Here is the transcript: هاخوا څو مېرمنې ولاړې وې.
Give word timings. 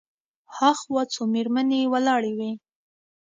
هاخوا 0.57 1.01
څو 1.13 1.21
مېرمنې 1.33 1.79
ولاړې 1.93 2.31
وې. 2.37 2.51